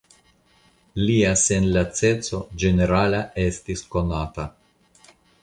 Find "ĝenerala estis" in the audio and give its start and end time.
2.65-3.87